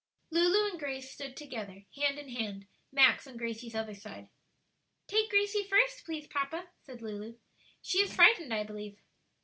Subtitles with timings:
[0.31, 4.29] Lulu and Grace stood together, hand in hand, Max on Gracie's other side.
[5.05, 7.37] "Take Gracie first, please, papa," said Lulu;
[7.83, 8.97] "she is frightened, I believe."